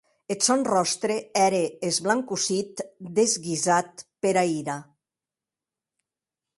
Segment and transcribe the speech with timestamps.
[0.33, 2.75] Eth sòn ròstre ère esblancossit,
[3.19, 3.93] desguisat
[4.23, 4.77] pera ira.